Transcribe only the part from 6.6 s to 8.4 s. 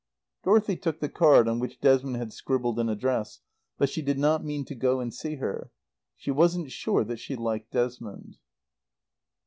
sure that she liked Desmond.